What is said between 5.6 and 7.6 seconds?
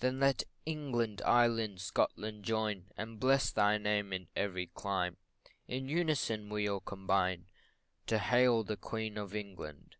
In unison we all combine